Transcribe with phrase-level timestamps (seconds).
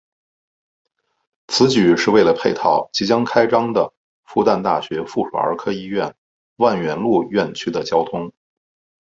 [1.47, 3.93] 此举是为了配套即将开张的
[4.25, 6.15] 复旦大学附属儿科医院
[6.55, 8.33] 万源路院区的交通。